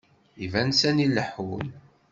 [0.45, 1.67] Iban sani leḥḥun.